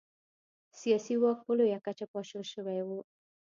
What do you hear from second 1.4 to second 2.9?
په لویه کچه پاشل شوی و.